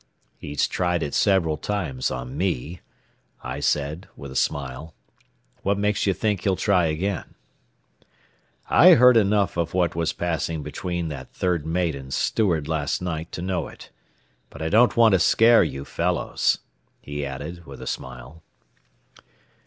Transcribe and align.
"He's 0.39 0.67
tried 0.67 1.03
it 1.03 1.13
several 1.13 1.57
times 1.57 2.09
on 2.09 2.35
me," 2.35 2.81
I 3.43 3.59
said, 3.59 4.07
with 4.15 4.31
a 4.31 4.35
smile. 4.35 4.95
"What 5.61 5.77
makes 5.77 6.07
you 6.07 6.13
think 6.15 6.41
he'll 6.41 6.55
try 6.55 6.87
again?" 6.87 7.35
"I 8.67 8.95
heard 8.95 9.15
enough 9.15 9.57
of 9.57 9.75
what 9.75 9.95
was 9.95 10.11
passing 10.11 10.63
between 10.63 11.09
that 11.09 11.31
third 11.31 11.67
mate 11.67 11.93
and 11.93 12.11
steward 12.11 12.67
last 12.67 12.99
night 13.03 13.31
to 13.33 13.43
know 13.43 13.67
it. 13.67 13.91
But 14.49 14.63
I 14.63 14.69
don't 14.69 14.97
want 14.97 15.11
to 15.13 15.19
scare 15.19 15.63
you 15.63 15.85
fellows," 15.85 16.57
he 16.99 17.23
added, 17.23 17.67
with 17.67 17.79
a 17.79 17.85
smile. 17.85 18.41